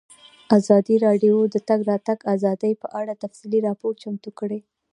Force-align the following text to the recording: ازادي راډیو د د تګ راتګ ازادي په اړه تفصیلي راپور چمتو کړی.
ازادي 0.57 0.95
راډیو 1.05 1.35
د 1.47 1.49
د 1.53 1.55
تګ 1.69 1.79
راتګ 1.89 2.19
ازادي 2.35 2.73
په 2.81 2.87
اړه 2.99 3.13
تفصیلي 3.23 3.59
راپور 3.67 3.93
چمتو 4.03 4.29
کړی. 4.39 4.59